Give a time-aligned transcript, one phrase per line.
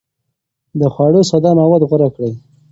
[0.79, 2.33] د خوړو ساده مواد غوره کړئ.